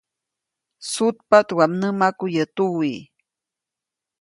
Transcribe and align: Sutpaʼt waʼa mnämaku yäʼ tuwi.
Sutpaʼt 0.91 1.49
waʼa 1.57 1.69
mnämaku 1.71 2.25
yäʼ 2.35 2.49
tuwi. 2.55 2.91